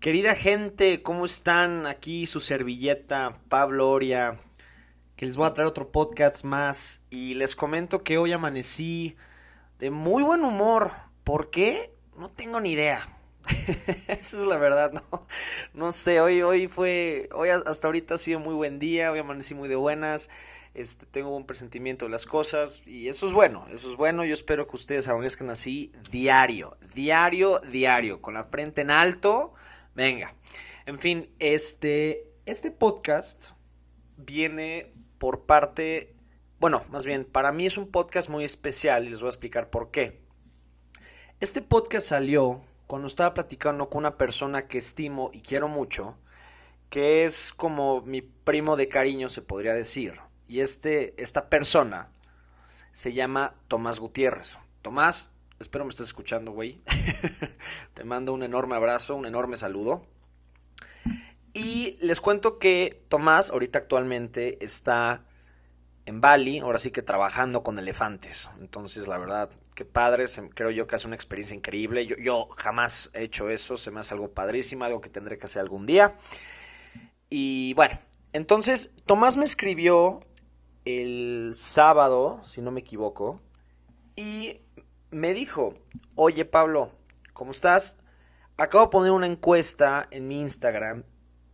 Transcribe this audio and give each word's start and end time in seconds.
Querida 0.00 0.34
gente, 0.34 1.02
¿cómo 1.02 1.26
están? 1.26 1.86
Aquí 1.86 2.26
su 2.26 2.40
servilleta, 2.40 3.34
Pablo 3.50 3.90
Oria, 3.90 4.38
que 5.14 5.26
les 5.26 5.36
voy 5.36 5.46
a 5.46 5.52
traer 5.52 5.68
otro 5.68 5.92
podcast 5.92 6.42
más 6.42 7.02
y 7.10 7.34
les 7.34 7.54
comento 7.54 8.02
que 8.02 8.16
hoy 8.16 8.32
amanecí 8.32 9.14
de 9.78 9.90
muy 9.90 10.22
buen 10.22 10.42
humor. 10.42 10.90
¿Por 11.22 11.50
qué? 11.50 11.92
No 12.16 12.30
tengo 12.30 12.60
ni 12.60 12.72
idea. 12.72 13.06
Esa 14.08 14.38
es 14.38 14.46
la 14.46 14.56
verdad, 14.56 14.90
no, 14.90 15.02
no 15.74 15.92
sé, 15.92 16.22
hoy, 16.22 16.40
hoy 16.40 16.66
fue, 16.68 17.28
hoy 17.34 17.50
hasta 17.50 17.88
ahorita 17.88 18.14
ha 18.14 18.18
sido 18.18 18.40
muy 18.40 18.54
buen 18.54 18.78
día, 18.78 19.12
hoy 19.12 19.18
amanecí 19.18 19.54
muy 19.54 19.68
de 19.68 19.76
buenas, 19.76 20.30
este, 20.72 21.04
tengo 21.04 21.36
un 21.36 21.44
presentimiento 21.44 22.06
de 22.06 22.10
las 22.10 22.24
cosas 22.24 22.82
y 22.86 23.08
eso 23.08 23.26
es 23.26 23.34
bueno, 23.34 23.66
eso 23.70 23.90
es 23.90 23.96
bueno, 23.96 24.24
yo 24.24 24.32
espero 24.32 24.66
que 24.66 24.76
ustedes 24.76 25.08
amanezcan 25.08 25.50
así 25.50 25.92
diario, 26.10 26.78
diario, 26.94 27.60
diario, 27.70 28.22
con 28.22 28.32
la 28.32 28.44
frente 28.44 28.80
en 28.80 28.90
alto, 28.90 29.54
Venga. 30.00 30.34
En 30.86 30.98
fin, 30.98 31.28
este, 31.40 32.32
este 32.46 32.70
podcast 32.70 33.50
viene 34.16 34.94
por 35.18 35.44
parte, 35.44 36.16
bueno, 36.58 36.86
más 36.88 37.04
bien, 37.04 37.26
para 37.26 37.52
mí 37.52 37.66
es 37.66 37.76
un 37.76 37.90
podcast 37.90 38.30
muy 38.30 38.44
especial 38.44 39.04
y 39.04 39.10
les 39.10 39.20
voy 39.20 39.26
a 39.26 39.28
explicar 39.28 39.68
por 39.68 39.90
qué. 39.90 40.22
Este 41.38 41.60
podcast 41.60 42.08
salió 42.08 42.62
cuando 42.86 43.08
estaba 43.08 43.34
platicando 43.34 43.90
con 43.90 43.98
una 43.98 44.16
persona 44.16 44.68
que 44.68 44.78
estimo 44.78 45.30
y 45.34 45.42
quiero 45.42 45.68
mucho, 45.68 46.16
que 46.88 47.26
es 47.26 47.52
como 47.52 48.00
mi 48.00 48.22
primo 48.22 48.76
de 48.76 48.88
cariño, 48.88 49.28
se 49.28 49.42
podría 49.42 49.74
decir. 49.74 50.18
Y 50.48 50.60
este, 50.60 51.14
esta 51.22 51.50
persona 51.50 52.08
se 52.92 53.12
llama 53.12 53.54
Tomás 53.68 54.00
Gutiérrez. 54.00 54.60
Tomás, 54.80 55.30
Espero 55.60 55.84
me 55.84 55.90
estés 55.90 56.06
escuchando, 56.06 56.52
güey. 56.52 56.80
Te 57.94 58.02
mando 58.02 58.32
un 58.32 58.42
enorme 58.42 58.76
abrazo, 58.76 59.14
un 59.14 59.26
enorme 59.26 59.58
saludo. 59.58 60.06
Y 61.52 61.98
les 62.00 62.22
cuento 62.22 62.58
que 62.58 63.04
Tomás 63.10 63.50
ahorita 63.50 63.80
actualmente 63.80 64.64
está 64.64 65.22
en 66.06 66.22
Bali, 66.22 66.60
ahora 66.60 66.78
sí 66.78 66.90
que 66.90 67.02
trabajando 67.02 67.62
con 67.62 67.78
elefantes. 67.78 68.48
Entonces, 68.58 69.06
la 69.06 69.18
verdad, 69.18 69.50
qué 69.74 69.84
padre, 69.84 70.24
creo 70.54 70.70
yo 70.70 70.86
que 70.86 70.96
hace 70.96 71.06
una 71.06 71.16
experiencia 71.16 71.54
increíble. 71.54 72.06
Yo, 72.06 72.16
yo 72.16 72.48
jamás 72.56 73.10
he 73.12 73.24
hecho 73.24 73.50
eso, 73.50 73.76
se 73.76 73.90
me 73.90 74.00
hace 74.00 74.14
algo 74.14 74.30
padrísimo, 74.32 74.86
algo 74.86 75.02
que 75.02 75.10
tendré 75.10 75.36
que 75.36 75.44
hacer 75.44 75.60
algún 75.60 75.84
día. 75.84 76.16
Y 77.28 77.74
bueno, 77.74 77.98
entonces 78.32 78.94
Tomás 79.04 79.36
me 79.36 79.44
escribió 79.44 80.20
el 80.86 81.52
sábado, 81.54 82.40
si 82.46 82.62
no 82.62 82.70
me 82.70 82.80
equivoco, 82.80 83.42
y 84.16 84.60
me 85.10 85.34
dijo, 85.34 85.74
oye 86.14 86.44
Pablo, 86.44 86.92
¿cómo 87.32 87.50
estás? 87.50 87.98
Acabo 88.56 88.84
de 88.84 88.90
poner 88.90 89.10
una 89.12 89.26
encuesta 89.26 90.06
en 90.10 90.28
mi 90.28 90.40
Instagram 90.40 91.04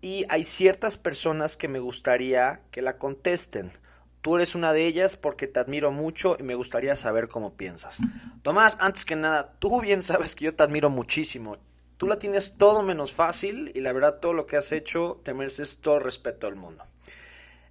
y 0.00 0.24
hay 0.28 0.44
ciertas 0.44 0.96
personas 0.96 1.56
que 1.56 1.68
me 1.68 1.78
gustaría 1.78 2.62
que 2.70 2.82
la 2.82 2.98
contesten. 2.98 3.72
Tú 4.20 4.36
eres 4.36 4.54
una 4.54 4.72
de 4.72 4.86
ellas 4.86 5.16
porque 5.16 5.46
te 5.46 5.60
admiro 5.60 5.92
mucho 5.92 6.36
y 6.38 6.42
me 6.42 6.54
gustaría 6.54 6.96
saber 6.96 7.28
cómo 7.28 7.54
piensas. 7.54 8.00
Tomás, 8.42 8.76
antes 8.80 9.04
que 9.04 9.16
nada, 9.16 9.52
tú 9.58 9.80
bien 9.80 10.02
sabes 10.02 10.34
que 10.34 10.46
yo 10.46 10.54
te 10.54 10.64
admiro 10.64 10.90
muchísimo. 10.90 11.58
Tú 11.96 12.06
la 12.06 12.18
tienes 12.18 12.56
todo 12.58 12.82
menos 12.82 13.12
fácil 13.12 13.72
y 13.74 13.80
la 13.80 13.92
verdad 13.92 14.18
todo 14.20 14.32
lo 14.32 14.46
que 14.46 14.56
has 14.56 14.72
hecho 14.72 15.18
te 15.22 15.32
mereces 15.32 15.78
todo 15.78 15.98
el 15.98 16.04
respeto 16.04 16.46
del 16.46 16.56
mundo. 16.56 16.84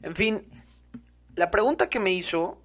En 0.01 0.15
fin, 0.15 0.47
la 1.35 1.51
pregunta 1.51 1.89
que 1.89 1.99
me 1.99 2.11
hizo 2.11 2.61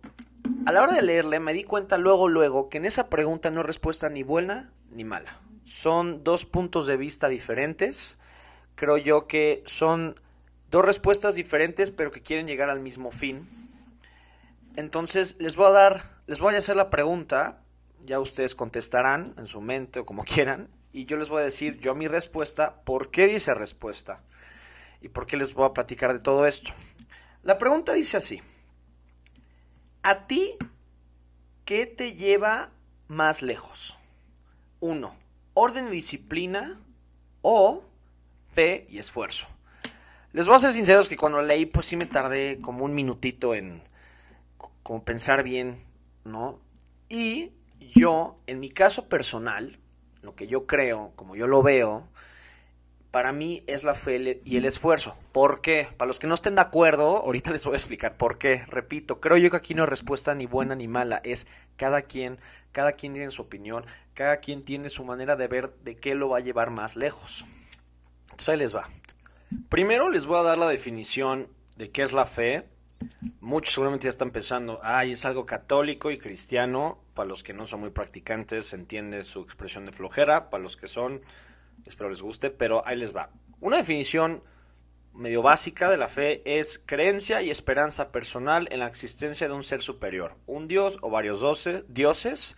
a 0.70 0.72
la 0.72 0.82
hora 0.82 0.94
de 0.94 1.02
leerle 1.02 1.40
me 1.40 1.52
di 1.52 1.64
cuenta 1.64 1.98
luego, 1.98 2.28
luego, 2.28 2.68
que 2.68 2.78
en 2.78 2.84
esa 2.84 3.08
pregunta 3.08 3.50
no 3.50 3.58
hay 3.58 3.66
respuesta 3.66 4.08
ni 4.08 4.22
buena 4.22 4.72
ni 4.92 5.02
mala. 5.02 5.40
Son 5.64 6.22
dos 6.22 6.46
puntos 6.46 6.86
de 6.86 6.96
vista 6.96 7.28
diferentes. 7.28 8.18
Creo 8.76 8.96
yo 8.96 9.26
que 9.26 9.64
son 9.66 10.14
dos 10.70 10.84
respuestas 10.84 11.34
diferentes, 11.34 11.90
pero 11.90 12.12
que 12.12 12.22
quieren 12.22 12.46
llegar 12.46 12.70
al 12.70 12.78
mismo 12.78 13.10
fin. 13.10 13.48
Entonces, 14.76 15.34
les 15.40 15.56
voy 15.56 15.66
a 15.66 15.70
dar, 15.70 16.04
les 16.28 16.38
voy 16.38 16.54
a 16.54 16.58
hacer 16.58 16.76
la 16.76 16.88
pregunta. 16.88 17.64
Ya 18.06 18.20
ustedes 18.20 18.54
contestarán 18.54 19.34
en 19.38 19.48
su 19.48 19.60
mente 19.60 19.98
o 19.98 20.06
como 20.06 20.22
quieran. 20.24 20.70
Y 20.92 21.04
yo 21.04 21.16
les 21.16 21.28
voy 21.28 21.40
a 21.40 21.44
decir 21.44 21.80
yo 21.80 21.96
mi 21.96 22.06
respuesta, 22.06 22.82
por 22.84 23.10
qué 23.10 23.26
dice 23.26 23.54
respuesta. 23.54 24.22
Y 25.00 25.08
por 25.08 25.26
qué 25.26 25.36
les 25.36 25.52
voy 25.52 25.66
a 25.66 25.72
platicar 25.72 26.12
de 26.12 26.20
todo 26.20 26.46
esto. 26.46 26.70
La 27.42 27.58
pregunta 27.58 27.92
dice 27.92 28.18
así. 28.18 28.40
¿A 30.02 30.26
ti 30.26 30.56
qué 31.66 31.86
te 31.86 32.14
lleva 32.14 32.70
más 33.06 33.42
lejos? 33.42 33.98
Uno, 34.80 35.14
orden 35.52 35.88
y 35.88 35.90
disciplina 35.90 36.80
o 37.42 37.84
fe 38.52 38.86
y 38.88 38.98
esfuerzo. 38.98 39.46
Les 40.32 40.46
voy 40.46 40.56
a 40.56 40.60
ser 40.60 40.72
sinceros 40.72 41.08
que 41.08 41.18
cuando 41.18 41.42
leí, 41.42 41.66
pues 41.66 41.86
sí 41.86 41.96
me 41.96 42.06
tardé 42.06 42.60
como 42.60 42.84
un 42.84 42.94
minutito 42.94 43.54
en 43.54 43.82
como 44.82 45.04
pensar 45.04 45.42
bien, 45.42 45.84
¿no? 46.24 46.58
Y 47.08 47.52
yo, 47.94 48.36
en 48.46 48.58
mi 48.58 48.70
caso 48.70 49.06
personal, 49.06 49.78
lo 50.22 50.34
que 50.34 50.46
yo 50.46 50.66
creo, 50.66 51.12
como 51.14 51.36
yo 51.36 51.46
lo 51.46 51.62
veo, 51.62 52.08
para 53.10 53.32
mí 53.32 53.64
es 53.66 53.82
la 53.82 53.94
fe 53.94 54.40
y 54.44 54.56
el 54.56 54.64
esfuerzo. 54.64 55.18
¿Por 55.32 55.60
qué? 55.60 55.88
Para 55.96 56.06
los 56.06 56.18
que 56.18 56.26
no 56.26 56.34
estén 56.34 56.54
de 56.54 56.60
acuerdo, 56.60 57.16
ahorita 57.18 57.50
les 57.50 57.64
voy 57.64 57.74
a 57.74 57.76
explicar 57.76 58.16
por 58.16 58.38
qué. 58.38 58.64
Repito, 58.66 59.20
creo 59.20 59.36
yo 59.36 59.50
que 59.50 59.56
aquí 59.56 59.74
no 59.74 59.82
hay 59.82 59.88
respuesta 59.88 60.34
ni 60.34 60.46
buena 60.46 60.74
ni 60.74 60.86
mala, 60.86 61.20
es 61.24 61.46
cada 61.76 62.02
quien, 62.02 62.38
cada 62.72 62.92
quien 62.92 63.14
tiene 63.14 63.30
su 63.30 63.42
opinión, 63.42 63.84
cada 64.14 64.36
quien 64.36 64.64
tiene 64.64 64.88
su 64.88 65.04
manera 65.04 65.34
de 65.36 65.48
ver 65.48 65.74
de 65.82 65.96
qué 65.96 66.14
lo 66.14 66.28
va 66.28 66.38
a 66.38 66.40
llevar 66.40 66.70
más 66.70 66.96
lejos. 66.96 67.44
Entonces 68.30 68.48
ahí 68.48 68.58
les 68.58 68.74
va. 68.74 68.88
Primero 69.68 70.10
les 70.10 70.26
voy 70.26 70.38
a 70.38 70.42
dar 70.42 70.58
la 70.58 70.68
definición 70.68 71.48
de 71.76 71.90
qué 71.90 72.02
es 72.02 72.12
la 72.12 72.26
fe. 72.26 72.68
Muchos 73.40 73.74
seguramente 73.74 74.04
ya 74.04 74.10
están 74.10 74.30
pensando, 74.30 74.78
ay, 74.82 75.12
es 75.12 75.24
algo 75.24 75.46
católico 75.46 76.10
y 76.10 76.18
cristiano. 76.18 77.02
Para 77.14 77.28
los 77.28 77.42
que 77.42 77.54
no 77.54 77.66
son 77.66 77.80
muy 77.80 77.90
practicantes, 77.90 78.72
entiende 78.72 79.24
su 79.24 79.40
expresión 79.40 79.84
de 79.84 79.92
flojera. 79.92 80.50
Para 80.50 80.62
los 80.62 80.76
que 80.76 80.86
son, 80.86 81.22
Espero 81.86 82.10
les 82.10 82.22
guste, 82.22 82.50
pero 82.50 82.86
ahí 82.86 82.96
les 82.96 83.14
va. 83.14 83.30
Una 83.60 83.78
definición 83.78 84.42
medio 85.14 85.42
básica 85.42 85.90
de 85.90 85.96
la 85.96 86.08
fe 86.08 86.42
es 86.44 86.80
creencia 86.84 87.42
y 87.42 87.50
esperanza 87.50 88.12
personal 88.12 88.68
en 88.70 88.80
la 88.80 88.86
existencia 88.86 89.48
de 89.48 89.54
un 89.54 89.62
ser 89.62 89.82
superior, 89.82 90.36
un 90.46 90.68
dios 90.68 90.98
o 91.02 91.10
varios 91.10 91.40
dioses. 91.88 92.56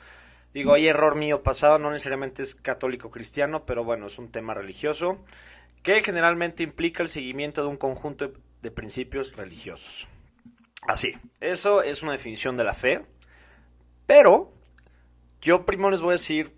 Digo, 0.52 0.74
hay 0.74 0.86
error 0.86 1.14
mío 1.14 1.42
pasado, 1.42 1.78
no 1.78 1.90
necesariamente 1.90 2.42
es 2.42 2.54
católico 2.54 3.10
cristiano, 3.10 3.64
pero 3.64 3.84
bueno, 3.84 4.06
es 4.06 4.18
un 4.18 4.30
tema 4.30 4.54
religioso 4.54 5.24
que 5.82 6.00
generalmente 6.02 6.62
implica 6.62 7.02
el 7.02 7.08
seguimiento 7.08 7.62
de 7.62 7.68
un 7.68 7.76
conjunto 7.76 8.32
de 8.60 8.70
principios 8.70 9.36
religiosos. 9.36 10.06
Así, 10.86 11.14
eso 11.40 11.82
es 11.82 12.02
una 12.02 12.12
definición 12.12 12.56
de 12.56 12.64
la 12.64 12.74
fe, 12.74 13.04
pero 14.06 14.52
yo 15.40 15.64
primero 15.64 15.90
les 15.90 16.00
voy 16.00 16.10
a 16.10 16.12
decir 16.12 16.52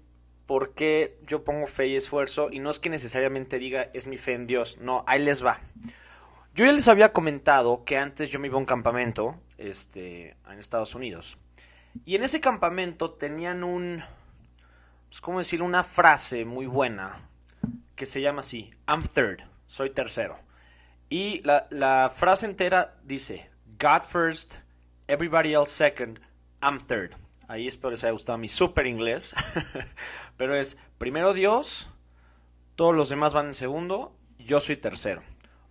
por 0.46 0.74
qué 0.74 1.18
yo 1.26 1.44
pongo 1.44 1.66
fe 1.66 1.88
y 1.88 1.96
esfuerzo 1.96 2.48
y 2.50 2.58
no 2.58 2.70
es 2.70 2.78
que 2.78 2.90
necesariamente 2.90 3.58
diga 3.58 3.90
es 3.94 4.06
mi 4.06 4.16
fe 4.16 4.34
en 4.34 4.46
Dios, 4.46 4.78
no, 4.78 5.04
ahí 5.06 5.22
les 5.22 5.44
va. 5.44 5.60
Yo 6.54 6.64
ya 6.64 6.72
les 6.72 6.86
había 6.88 7.12
comentado 7.12 7.84
que 7.84 7.98
antes 7.98 8.30
yo 8.30 8.38
me 8.38 8.46
iba 8.46 8.56
a 8.56 8.60
un 8.60 8.66
campamento 8.66 9.40
este, 9.58 10.36
en 10.48 10.58
Estados 10.58 10.94
Unidos 10.94 11.38
y 12.04 12.16
en 12.16 12.22
ese 12.22 12.40
campamento 12.40 13.12
tenían 13.12 13.64
un, 13.64 14.02
pues, 15.08 15.20
¿cómo 15.20 15.38
decir? 15.38 15.62
Una 15.62 15.84
frase 15.84 16.44
muy 16.44 16.66
buena 16.66 17.28
que 17.96 18.06
se 18.06 18.20
llama 18.20 18.40
así, 18.40 18.72
I'm 18.86 19.02
third, 19.02 19.42
soy 19.66 19.90
tercero. 19.90 20.38
Y 21.08 21.42
la 21.42 22.10
frase 22.14 22.46
entera 22.46 22.96
dice, 23.04 23.50
God 23.78 24.02
first, 24.02 24.56
everybody 25.06 25.54
else 25.54 25.70
second, 25.70 26.18
I'm 26.62 26.80
third. 26.80 27.14
Ahí 27.48 27.66
espero 27.66 27.90
les 27.90 28.04
haya 28.04 28.12
gustado 28.12 28.38
mi 28.38 28.48
super 28.48 28.86
inglés. 28.86 29.34
Pero 30.36 30.54
es 30.54 30.76
primero 30.98 31.32
Dios, 31.32 31.90
todos 32.74 32.94
los 32.94 33.08
demás 33.08 33.34
van 33.34 33.46
en 33.46 33.54
segundo, 33.54 34.14
yo 34.38 34.60
soy 34.60 34.76
tercero. 34.76 35.22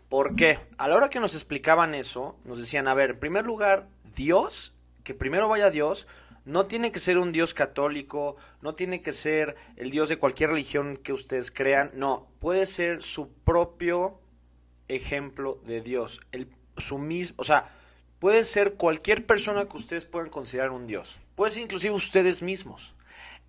¿Por 0.10 0.36
qué? 0.36 0.60
A 0.78 0.88
la 0.88 0.96
hora 0.96 1.10
que 1.10 1.20
nos 1.20 1.34
explicaban 1.34 1.96
eso, 1.96 2.38
nos 2.46 2.60
decían, 2.60 2.88
a 2.88 2.94
ver, 2.94 3.12
en 3.12 3.20
primer 3.20 3.46
lugar, 3.46 3.88
Dios, 4.16 4.74
que 5.04 5.14
primero 5.14 5.50
vaya 5.50 5.72
Dios, 5.72 6.08
no 6.46 6.66
tiene 6.66 6.92
que 6.92 7.00
ser 7.00 7.18
un 7.18 7.32
Dios 7.32 7.54
católico, 7.54 8.36
no 8.62 8.76
tiene 8.76 9.02
que 9.02 9.12
ser 9.12 9.56
el 9.76 9.92
Dios 9.92 10.10
de 10.10 10.18
cualquier 10.18 10.52
religión 10.52 10.98
que 10.98 11.14
ustedes 11.14 11.52
crean, 11.52 11.92
no, 11.96 12.28
puede 12.40 12.66
ser 12.66 13.02
su 13.02 13.32
propio 13.32 14.20
ejemplo 14.88 15.60
de 15.66 15.82
Dios, 15.82 16.20
el, 16.32 16.48
su 16.78 16.98
mismo, 16.98 17.36
o 17.40 17.44
sea, 17.44 17.74
puede 18.24 18.46
ser 18.46 18.76
cualquier 18.76 19.26
persona 19.26 19.68
que 19.68 19.76
ustedes 19.76 20.06
puedan 20.06 20.30
considerar 20.30 20.72
un 20.72 20.88
Dios. 20.88 21.20
Puede 21.36 21.52
ser 21.52 21.64
inclusive 21.64 21.94
ustedes 21.94 22.42
mismos. 22.42 22.96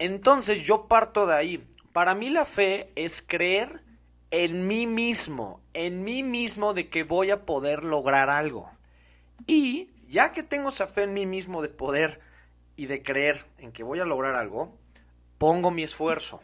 Entonces 0.00 0.64
yo 0.64 0.88
parto 0.88 1.28
de 1.28 1.34
ahí. 1.36 1.68
Para 1.92 2.16
mí 2.16 2.28
la 2.28 2.44
fe 2.44 2.90
es 2.96 3.22
creer 3.22 3.84
en 4.32 4.66
mí 4.66 4.88
mismo, 4.88 5.60
en 5.74 6.02
mí 6.02 6.24
mismo 6.24 6.74
de 6.74 6.88
que 6.88 7.04
voy 7.04 7.30
a 7.30 7.46
poder 7.46 7.84
lograr 7.84 8.30
algo. 8.30 8.68
Y 9.46 9.92
ya 10.08 10.32
que 10.32 10.42
tengo 10.42 10.70
esa 10.70 10.88
fe 10.88 11.04
en 11.04 11.14
mí 11.14 11.24
mismo 11.24 11.62
de 11.62 11.68
poder 11.68 12.18
y 12.74 12.86
de 12.86 13.00
creer 13.00 13.46
en 13.58 13.70
que 13.70 13.84
voy 13.84 14.00
a 14.00 14.04
lograr 14.04 14.34
algo, 14.34 14.76
pongo 15.38 15.70
mi 15.70 15.84
esfuerzo, 15.84 16.42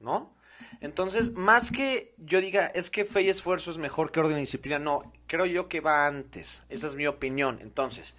¿no? 0.00 0.34
Entonces, 0.80 1.32
más 1.32 1.70
que 1.70 2.14
yo 2.18 2.40
diga, 2.40 2.66
es 2.66 2.90
que 2.90 3.04
fe 3.04 3.22
y 3.22 3.28
esfuerzo 3.28 3.70
es 3.70 3.78
mejor 3.78 4.12
que 4.12 4.20
orden 4.20 4.36
y 4.36 4.40
disciplina, 4.40 4.78
no, 4.78 5.10
creo 5.26 5.46
yo 5.46 5.68
que 5.68 5.80
va 5.80 6.06
antes. 6.06 6.64
Esa 6.68 6.86
es 6.86 6.94
mi 6.94 7.06
opinión. 7.06 7.58
Entonces, 7.62 8.14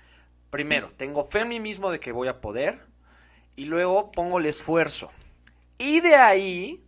primero, 0.49 0.89
tengo 0.89 1.23
fe 1.23 1.41
en 1.41 1.49
mí 1.49 1.59
mismo 1.59 1.91
de 1.91 1.99
que 1.99 2.11
voy 2.11 2.27
a 2.27 2.41
poder 2.41 2.79
y 3.55 3.65
luego 3.65 4.11
pongo 4.11 4.39
el 4.39 4.47
esfuerzo. 4.47 5.11
Y 5.77 5.99
de 5.99 6.15
ahí 6.15 6.83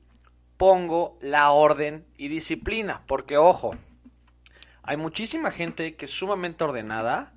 pongo 0.57 1.17
la 1.21 1.51
orden 1.51 2.05
y 2.17 2.27
disciplina, 2.27 3.03
porque 3.07 3.37
ojo, 3.37 3.75
hay 4.81 4.97
muchísima 4.97 5.51
gente 5.51 5.95
que 5.95 6.05
es 6.05 6.11
sumamente 6.11 6.63
ordenada, 6.63 7.33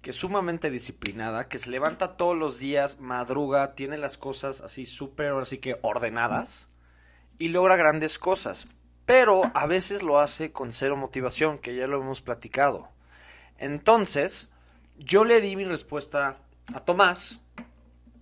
que 0.00 0.10
es 0.10 0.16
sumamente 0.16 0.70
disciplinada, 0.70 1.48
que 1.48 1.58
se 1.58 1.70
levanta 1.70 2.16
todos 2.16 2.36
los 2.36 2.58
días, 2.58 2.98
madruga, 2.98 3.74
tiene 3.74 3.98
las 3.98 4.18
cosas 4.18 4.62
así 4.62 4.86
súper, 4.86 5.32
así 5.34 5.58
que 5.58 5.78
ordenadas 5.82 6.68
y 7.38 7.48
logra 7.48 7.76
grandes 7.76 8.18
cosas. 8.18 8.66
Pero 9.06 9.42
a 9.54 9.66
veces 9.66 10.02
lo 10.02 10.20
hace 10.20 10.52
con 10.52 10.72
cero 10.72 10.96
motivación, 10.96 11.58
que 11.58 11.74
ya 11.74 11.86
lo 11.86 12.00
hemos 12.00 12.22
platicado. 12.22 12.88
Entonces, 13.58 14.48
yo 14.96 15.24
le 15.24 15.40
di 15.40 15.56
mi 15.56 15.64
respuesta 15.64 16.38
a 16.72 16.80
Tomás 16.80 17.40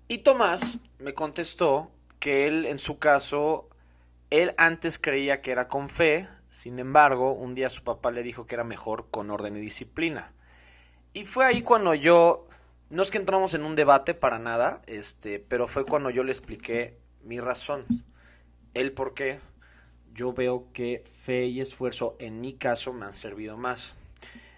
y 0.08 0.18
Tomás 0.18 0.80
me 0.98 1.14
contestó 1.14 1.92
que 2.18 2.46
él, 2.46 2.66
en 2.66 2.78
su 2.78 2.98
caso, 2.98 3.68
él 4.30 4.54
antes 4.58 4.98
creía 4.98 5.40
que 5.40 5.52
era 5.52 5.68
con 5.68 5.88
fe, 5.88 6.28
sin 6.48 6.78
embargo, 6.78 7.32
un 7.32 7.54
día 7.54 7.68
su 7.68 7.84
papá 7.84 8.10
le 8.10 8.22
dijo 8.22 8.44
que 8.44 8.56
era 8.56 8.64
mejor 8.64 9.08
con 9.10 9.30
orden 9.30 9.56
y 9.56 9.60
disciplina. 9.60 10.32
Y 11.12 11.24
fue 11.24 11.44
ahí 11.44 11.62
cuando 11.62 11.94
yo, 11.94 12.48
no 12.88 13.02
es 13.02 13.10
que 13.10 13.18
entramos 13.18 13.54
en 13.54 13.64
un 13.64 13.76
debate 13.76 14.14
para 14.14 14.38
nada, 14.38 14.82
este, 14.86 15.38
pero 15.38 15.68
fue 15.68 15.84
cuando 15.84 16.10
yo 16.10 16.24
le 16.24 16.32
expliqué 16.32 16.98
mi 17.22 17.38
razón, 17.38 17.86
el 18.74 18.92
por 18.92 19.14
qué 19.14 19.38
yo 20.12 20.32
veo 20.32 20.68
que 20.72 21.04
fe 21.24 21.46
y 21.46 21.60
esfuerzo 21.60 22.16
en 22.18 22.40
mi 22.40 22.54
caso 22.54 22.92
me 22.92 23.06
han 23.06 23.12
servido 23.12 23.56
más. 23.56 23.94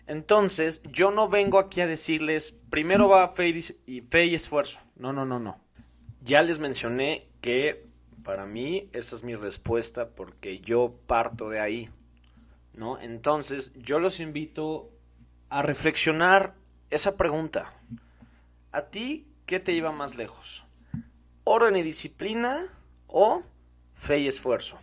Entonces, 0.06 0.82
yo 0.84 1.10
no 1.10 1.28
vengo 1.28 1.58
aquí 1.58 1.80
a 1.80 1.86
decirles, 1.86 2.58
primero 2.70 3.08
va 3.08 3.28
fe 3.28 3.48
y, 3.86 4.00
fe 4.00 4.26
y 4.26 4.34
esfuerzo. 4.34 4.80
No, 4.96 5.12
no, 5.12 5.24
no, 5.24 5.38
no. 5.38 5.60
Ya 6.22 6.42
les 6.42 6.58
mencioné 6.58 7.28
que 7.40 7.84
para 8.24 8.46
mí 8.46 8.88
esa 8.92 9.16
es 9.16 9.22
mi 9.22 9.34
respuesta 9.34 10.08
porque 10.08 10.60
yo 10.60 10.94
parto 11.06 11.48
de 11.48 11.60
ahí. 11.60 11.90
¿No? 12.74 12.98
Entonces, 13.00 13.72
yo 13.76 13.98
los 13.98 14.18
invito 14.18 14.90
a 15.50 15.62
reflexionar 15.62 16.54
esa 16.90 17.16
pregunta. 17.16 17.72
¿A 18.72 18.86
ti 18.86 19.26
qué 19.44 19.60
te 19.60 19.74
lleva 19.74 19.92
más 19.92 20.16
lejos? 20.16 20.64
¿Orden 21.44 21.76
y 21.76 21.82
disciplina 21.82 22.66
o 23.06 23.42
fe 24.02 24.18
y 24.18 24.28
esfuerzo? 24.28 24.78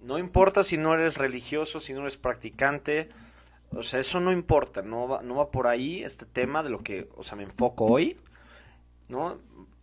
No 0.00 0.18
importa 0.18 0.62
si 0.62 0.76
no 0.76 0.94
eres 0.94 1.16
religioso, 1.16 1.80
si 1.80 1.94
no 1.94 2.00
eres 2.00 2.16
practicante, 2.16 3.08
o 3.70 3.82
sea, 3.82 4.00
eso 4.00 4.20
no 4.20 4.30
importa, 4.30 4.82
no 4.82 5.08
va, 5.08 5.22
no 5.22 5.36
va 5.36 5.50
por 5.50 5.66
ahí 5.66 6.02
este 6.02 6.26
tema 6.26 6.62
de 6.62 6.70
lo 6.70 6.82
que, 6.82 7.08
o 7.16 7.22
sea, 7.22 7.36
me 7.36 7.44
enfoco 7.44 7.86
hoy, 7.86 8.18
¿no? 9.08 9.38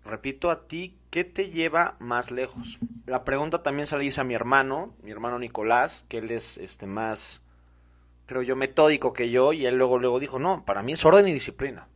Repito, 0.05 0.51
a 0.51 0.67
ti, 0.67 0.97
¿qué 1.09 1.23
te 1.23 1.49
lleva 1.49 1.95
más 1.99 2.31
lejos? 2.31 2.77
La 3.05 3.23
pregunta 3.23 3.63
también 3.63 3.87
se 3.87 4.03
hice 4.03 4.21
a 4.21 4.23
mi 4.23 4.35
hermano, 4.35 4.93
mi 5.01 5.11
hermano 5.11 5.39
Nicolás, 5.39 6.05
que 6.07 6.19
él 6.19 6.31
es 6.31 6.57
este 6.57 6.85
más 6.85 7.41
creo 8.27 8.43
yo, 8.43 8.55
metódico 8.55 9.11
que 9.11 9.31
yo, 9.31 9.53
y 9.53 9.65
él 9.65 9.75
luego, 9.75 9.97
luego 9.97 10.19
dijo, 10.19 10.37
no, 10.37 10.63
para 10.63 10.83
mí 10.83 10.93
es 10.93 11.03
orden 11.03 11.27
y 11.27 11.33
disciplina. 11.33 11.87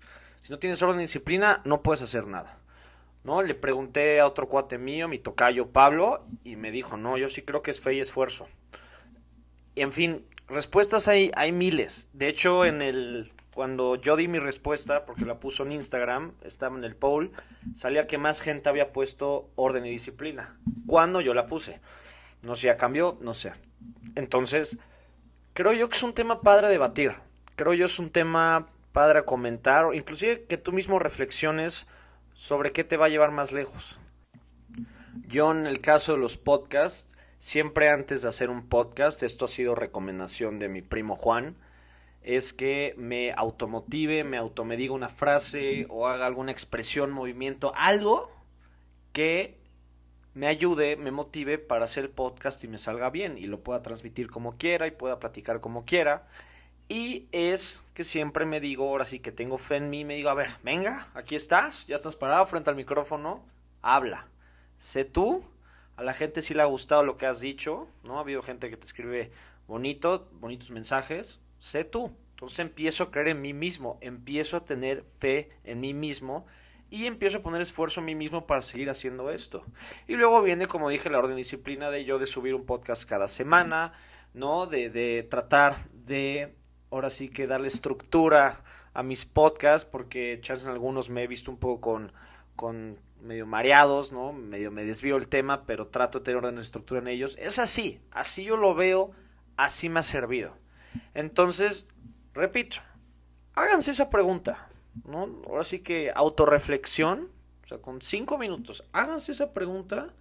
Si 0.42 0.52
no 0.52 0.58
tienes 0.58 0.82
orden 0.82 0.98
y 0.98 1.04
disciplina, 1.04 1.62
no 1.64 1.84
puedes 1.84 2.02
hacer 2.02 2.26
nada. 2.26 2.58
¿No? 3.24 3.42
Le 3.42 3.56
pregunté 3.56 4.20
a 4.20 4.28
otro 4.28 4.50
cuate 4.50 4.78
mío, 4.78 5.08
mi 5.08 5.18
tocayo 5.18 5.70
Pablo, 5.70 6.26
y 6.44 6.56
me 6.56 6.72
dijo, 6.72 6.98
no, 6.98 7.18
yo 7.18 7.30
sí 7.30 7.42
creo 7.42 7.62
que 7.62 7.72
es 7.72 7.80
fe 7.80 7.96
y 7.96 8.00
esfuerzo. 8.00 8.48
Y 9.76 9.82
en 9.82 9.92
fin, 9.92 10.26
respuestas 10.48 11.08
hay, 11.08 11.32
hay 11.36 11.52
miles. 11.52 12.10
De 12.14 12.28
hecho, 12.28 12.66
en 12.66 12.82
el 12.82 13.32
cuando 13.54 13.96
yo 13.96 14.16
di 14.16 14.28
mi 14.28 14.40
respuesta, 14.40 15.06
porque 15.06 15.26
la 15.26 15.40
puso 15.40 15.64
en 15.64 15.74
Instagram, 15.74 16.34
estaba 16.44 16.76
en 16.78 16.84
el 16.84 16.96
poll, 16.96 17.32
salía 17.74 18.08
que 18.08 18.18
más 18.18 18.42
gente 18.42 18.70
había 18.70 18.92
puesto 18.92 19.50
orden 19.56 19.86
y 19.86 19.90
disciplina. 19.90 20.58
Cuando 20.88 21.22
yo 21.22 21.34
la 21.34 21.46
puse. 21.46 21.80
No 22.42 22.56
sé, 22.56 22.68
ya 22.68 22.78
cambió, 22.78 23.18
no 23.22 23.34
sé. 23.34 23.52
Entonces, 24.16 24.80
creo 25.54 25.72
yo 25.74 25.88
que 25.88 25.96
es 25.96 26.04
un 26.04 26.14
tema 26.14 26.42
padre 26.42 26.68
a 26.68 26.70
debatir. 26.70 27.14
Creo 27.56 27.74
yo 27.74 27.86
es 27.86 28.00
un 28.00 28.10
tema 28.10 28.68
padre 28.92 29.20
a 29.20 29.26
comentar, 29.26 29.94
inclusive 29.94 30.44
que 30.44 30.58
tú 30.58 30.72
mismo 30.72 31.00
reflexiones 31.00 31.88
sobre 32.34 32.72
qué 32.72 32.84
te 32.84 32.98
va 32.98 33.06
a 33.06 33.10
llevar 33.10 33.32
más 33.32 33.52
lejos. 33.52 34.00
Yo 35.28 35.52
en 35.52 35.66
el 35.66 35.80
caso 35.80 36.14
de 36.14 36.20
los 36.20 36.38
podcasts, 36.38 37.16
siempre 37.38 37.90
antes 37.90 38.22
de 38.22 38.30
hacer 38.30 38.50
un 38.50 38.68
podcast, 38.68 39.24
esto 39.24 39.46
ha 39.46 39.48
sido 39.48 39.76
recomendación 39.76 40.60
de 40.60 40.70
mi 40.70 40.82
primo 40.82 41.16
Juan, 41.16 41.56
es 42.22 42.54
que 42.54 42.96
me 42.98 43.32
automotive, 43.32 44.24
me 44.24 44.38
automediga 44.38 44.94
una 44.94 45.10
frase 45.10 45.86
o 45.90 46.08
haga 46.08 46.26
alguna 46.26 46.52
expresión, 46.52 47.12
movimiento, 47.12 47.74
algo 47.76 48.32
que 49.12 49.58
me 50.34 50.48
ayude, 50.48 50.96
me 50.96 51.12
motive 51.12 51.60
para 51.60 51.86
hacer 51.86 52.12
podcast 52.12 52.64
y 52.64 52.68
me 52.68 52.78
salga 52.78 53.10
bien 53.10 53.38
y 53.38 53.44
lo 53.44 53.62
pueda 53.62 53.84
transmitir 53.84 54.30
como 54.30 54.58
quiera 54.58 54.88
y 54.88 54.92
pueda 54.92 55.20
platicar 55.20 55.62
como 55.62 55.86
quiera. 55.86 56.28
Y 56.90 57.28
es 57.32 57.82
que 57.94 58.04
siempre 58.04 58.46
me 58.46 58.60
digo, 58.60 58.88
ahora 58.88 59.06
sí 59.06 59.20
que 59.20 59.32
tengo 59.32 59.58
fe 59.58 59.78
en 59.78 59.90
mí, 59.90 60.06
me 60.06 60.16
digo, 60.16 60.30
a 60.30 60.34
ver, 60.34 60.50
venga, 60.64 61.08
aquí 61.14 61.36
estás, 61.36 61.88
ya 61.88 61.96
estás 61.96 62.16
parado 62.16 62.46
frente 62.46 62.70
al 62.70 62.76
micrófono, 62.76 63.44
habla. 63.82 64.28
Sé 64.78 65.06
tú, 65.06 65.44
a 65.96 66.04
la 66.04 66.14
gente 66.14 66.42
sí 66.42 66.54
le 66.54 66.62
ha 66.62 66.66
gustado 66.66 67.04
lo 67.04 67.18
que 67.18 67.26
has 67.26 67.40
dicho, 67.40 67.88
¿no? 68.04 68.18
Ha 68.18 68.22
habido 68.22 68.42
gente 68.42 68.70
que 68.70 68.78
te 68.78 68.86
escribe 68.86 69.32
bonito, 69.68 70.28
bonitos 70.34 70.72
mensajes, 70.72 71.40
sé 71.60 71.84
tú. 71.84 72.16
Entonces 72.32 72.60
empiezo 72.60 73.04
a 73.04 73.12
creer 73.12 73.30
en 73.30 73.42
mí 73.42 73.54
mismo, 73.54 73.98
empiezo 74.02 74.58
a 74.58 74.66
tener 74.66 75.06
fe 75.20 75.50
en 75.64 75.80
mí 75.80 75.94
mismo 75.94 76.46
y 76.90 77.06
empiezo 77.06 77.38
a 77.38 77.42
poner 77.42 77.62
esfuerzo 77.62 78.02
a 78.02 78.04
mí 78.04 78.16
mismo 78.16 78.46
para 78.46 78.62
seguir 78.62 78.90
haciendo 78.90 79.30
esto. 79.30 79.64
Y 80.08 80.16
luego 80.16 80.42
viene, 80.42 80.68
como 80.68 80.90
dije, 80.90 81.10
la 81.10 81.20
orden 81.20 81.38
disciplina 81.38 81.90
de 81.90 82.06
yo 82.06 82.20
de 82.20 82.26
subir 82.26 82.54
un 82.54 82.66
podcast 82.66 83.08
cada 83.08 83.28
semana, 83.28 83.94
¿no? 84.34 84.66
De, 84.66 84.90
de 84.90 85.24
tratar 85.24 85.76
de, 85.94 86.56
ahora 86.94 87.10
sí 87.10 87.30
que 87.30 87.48
darle 87.48 87.68
estructura 87.68 88.62
a 88.94 89.02
mis 89.02 89.26
podcasts, 89.26 89.90
porque 89.90 90.40
chance 90.42 90.66
en 90.66 90.72
algunos 90.72 91.10
me 91.10 91.24
he 91.24 91.28
visto 91.28 91.50
un 91.50 91.58
poco 91.58 91.82
con, 91.82 92.12
con 92.56 93.00
medio 93.20 93.48
mareados, 93.48 94.12
¿no? 94.12 94.32
Medio 94.32 94.70
me 94.72 94.84
desvío 94.84 95.18
el 95.18 95.28
tema, 95.28 95.66
pero 95.66 95.88
trato 95.88 96.20
de 96.20 96.26
tener 96.26 96.38
orden 96.38 96.58
y 96.58 96.62
estructura 96.62 97.02
en 97.02 97.08
ellos. 97.08 97.36
Es 97.40 97.58
así, 97.58 98.00
así 98.12 98.44
yo 98.44 98.58
lo 98.58 98.76
veo, 98.76 99.12
así 99.58 99.90
me 99.90 100.02
ha 100.02 100.04
servido. 100.04 100.56
Entonces, 101.16 101.88
repito, 102.34 102.78
háganse 103.56 103.92
esa 103.92 104.10
pregunta. 104.12 104.70
¿no? 105.06 105.42
Ahora 105.48 105.64
sí 105.64 105.80
que 105.80 106.12
autorreflexión, 106.14 107.30
o 107.64 107.68
sea, 107.68 107.80
con 107.80 108.02
cinco 108.02 108.38
minutos, 108.38 108.84
háganse 108.92 109.32
esa 109.32 109.54
pregunta 109.54 110.14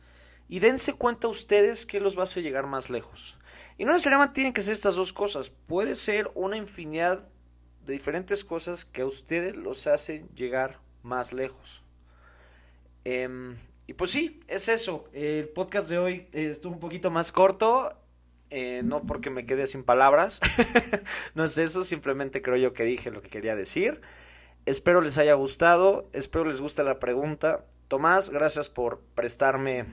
y 0.52 0.58
dense 0.58 0.92
cuenta 0.92 1.28
ustedes 1.28 1.86
que 1.86 1.98
los 1.98 2.18
va 2.18 2.24
a 2.24 2.26
llegar 2.26 2.66
más 2.66 2.90
lejos. 2.90 3.38
Y 3.78 3.86
no 3.86 3.92
necesariamente 3.92 4.34
tienen 4.34 4.52
que 4.52 4.60
ser 4.60 4.74
estas 4.74 4.96
dos 4.96 5.14
cosas, 5.14 5.48
puede 5.48 5.94
ser 5.94 6.30
una 6.34 6.58
infinidad 6.58 7.26
de 7.86 7.94
diferentes 7.94 8.44
cosas 8.44 8.84
que 8.84 9.00
a 9.00 9.06
ustedes 9.06 9.56
los 9.56 9.86
hacen 9.86 10.28
llegar 10.34 10.78
más 11.02 11.32
lejos. 11.32 11.82
Em, 13.04 13.56
y 13.86 13.94
pues 13.94 14.10
sí, 14.10 14.40
es 14.46 14.68
eso. 14.68 15.06
El 15.14 15.48
podcast 15.48 15.88
de 15.88 15.98
hoy 15.98 16.28
estuvo 16.32 16.74
un 16.74 16.80
poquito 16.80 17.10
más 17.10 17.32
corto. 17.32 17.88
Eh, 18.50 18.82
no 18.84 19.04
porque 19.04 19.30
me 19.30 19.46
quede 19.46 19.66
sin 19.66 19.84
palabras. 19.84 20.38
no 21.34 21.44
es 21.44 21.56
eso, 21.56 21.82
simplemente 21.82 22.42
creo 22.42 22.58
yo 22.58 22.74
que 22.74 22.84
dije 22.84 23.10
lo 23.10 23.22
que 23.22 23.30
quería 23.30 23.56
decir. 23.56 24.02
Espero 24.66 25.00
les 25.00 25.16
haya 25.16 25.32
gustado, 25.32 26.10
espero 26.12 26.44
les 26.44 26.60
guste 26.60 26.82
la 26.82 26.98
pregunta. 26.98 27.64
Tomás, 27.88 28.28
gracias 28.28 28.68
por 28.68 29.00
prestarme 29.14 29.86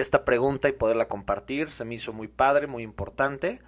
esta 0.00 0.24
pregunta 0.24 0.68
y 0.68 0.72
poderla 0.72 1.08
compartir. 1.08 1.70
Se 1.70 1.84
me 1.84 1.94
hizo 1.94 2.12
muy 2.12 2.28
padre, 2.28 2.66
muy 2.66 2.82
importante. 2.82 3.60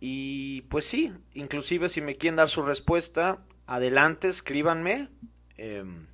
Y 0.00 0.62
pues 0.62 0.86
sí, 0.86 1.12
inclusive 1.34 1.88
si 1.88 2.00
me 2.00 2.16
quieren 2.16 2.36
dar 2.36 2.48
su 2.48 2.62
respuesta, 2.62 3.44
adelante, 3.66 4.28
escríbanme. 4.28 5.08
Em, 5.56 6.06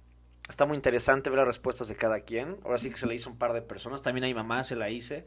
está 0.48 0.66
muy 0.66 0.76
interesante 0.76 1.30
ver 1.30 1.38
las 1.38 1.46
respuestas 1.46 1.88
de 1.88 1.96
cada 1.96 2.20
quien. 2.20 2.58
Ahora 2.64 2.78
sí 2.78 2.90
que 2.90 2.98
se 2.98 3.06
la 3.06 3.14
hizo 3.14 3.30
un 3.30 3.38
par 3.38 3.52
de 3.52 3.62
personas. 3.62 4.02
También 4.02 4.26
mi 4.26 4.34
mamá 4.34 4.64
se 4.64 4.76
la 4.76 4.90
hice. 4.90 5.26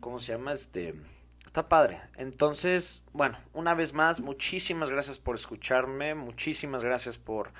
¿Cómo 0.00 0.18
se 0.18 0.32
llama? 0.32 0.52
Este 0.52 0.94
Está 1.50 1.66
padre. 1.66 2.00
Entonces, 2.16 3.04
bueno, 3.12 3.36
una 3.52 3.74
vez 3.74 3.92
más, 3.92 4.20
muchísimas 4.20 4.90
gracias 4.90 5.18
por 5.18 5.34
escucharme, 5.34 6.14
muchísimas 6.14 6.84
gracias 6.84 7.18
por 7.18 7.52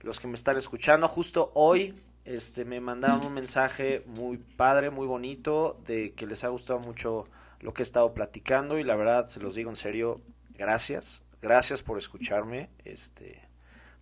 los 0.00 0.20
que 0.20 0.28
me 0.28 0.34
están 0.34 0.56
escuchando. 0.58 1.08
Justo 1.08 1.50
hoy 1.54 1.94
este, 2.24 2.64
me 2.64 2.80
mandaron 2.80 3.24
un 3.24 3.34
mensaje 3.34 4.04
muy 4.06 4.36
padre, 4.36 4.90
muy 4.90 5.06
bonito, 5.06 5.80
de 5.86 6.12
que 6.12 6.26
les 6.26 6.44
ha 6.44 6.48
gustado 6.48 6.78
mucho 6.78 7.26
lo 7.60 7.74
que 7.74 7.82
he 7.82 7.84
estado 7.84 8.12
platicando 8.14 8.78
y 8.78 8.84
la 8.84 8.96
verdad, 8.96 9.26
se 9.26 9.40
los 9.40 9.54
digo 9.54 9.70
en 9.70 9.76
serio, 9.76 10.20
gracias, 10.56 11.22
gracias 11.40 11.82
por 11.82 11.98
escucharme. 11.98 12.70
Este, 12.84 13.40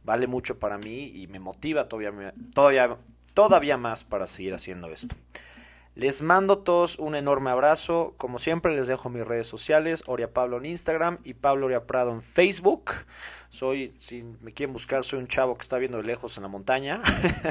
vale 0.05 0.27
mucho 0.27 0.59
para 0.59 0.79
mí 0.79 1.13
y 1.15 1.27
me 1.27 1.39
motiva 1.39 1.89
todavía, 1.89 2.35
todavía, 2.55 2.97
todavía 3.35 3.77
más 3.77 4.05
para 4.05 4.27
seguir 4.27 4.55
haciendo 4.55 4.91
esto. 4.91 5.15
Les 6.01 6.23
mando 6.23 6.55
a 6.55 6.65
todos 6.65 6.99
un 6.99 7.15
enorme 7.15 7.51
abrazo. 7.51 8.15
Como 8.17 8.39
siempre, 8.39 8.75
les 8.75 8.87
dejo 8.87 9.11
mis 9.11 9.23
redes 9.23 9.47
sociales: 9.47 10.03
Oria 10.07 10.33
Pablo 10.33 10.57
en 10.57 10.65
Instagram 10.65 11.19
y 11.25 11.35
Pablo 11.35 11.67
Oria 11.67 11.87
Prado 11.87 12.11
en 12.11 12.23
Facebook. 12.23 12.93
Soy, 13.51 13.95
si 13.99 14.23
me 14.23 14.55
quieren 14.55 14.73
buscar, 14.73 15.05
soy 15.05 15.19
un 15.19 15.29
chavo 15.29 15.55
que 15.57 15.61
está 15.61 15.77
viendo 15.77 15.99
de 15.99 16.05
lejos 16.05 16.39
en 16.39 16.45
la 16.45 16.49
montaña. 16.49 17.03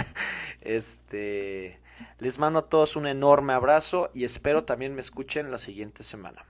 este. 0.62 1.80
Les 2.18 2.40
mando 2.40 2.58
a 2.58 2.70
todos 2.70 2.96
un 2.96 3.06
enorme 3.06 3.54
abrazo 3.54 4.10
y 4.16 4.24
espero 4.24 4.64
también 4.64 4.96
me 4.96 5.02
escuchen 5.02 5.52
la 5.52 5.60
siguiente 5.60 6.02
semana. 6.02 6.44